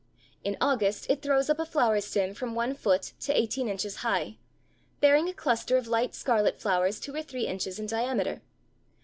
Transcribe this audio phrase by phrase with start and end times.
[0.43, 4.39] In August it throws up a flower stem from one foot to eighteen inches high,
[4.99, 8.41] bearing a cluster of light scarlet flowers two or three inches in diameter.